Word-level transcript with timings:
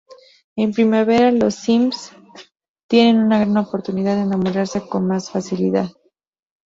En 0.55 0.71
primavera, 0.73 1.29
los 1.31 1.53
Sims, 1.53 2.11
tienen 2.89 3.19
una 3.23 3.37
gran 3.37 3.55
oportunidad 3.57 4.15
de 4.15 4.23
enamorarse 4.23 4.81
con 4.89 5.05
más 5.05 5.29
facilidad. 5.29 5.91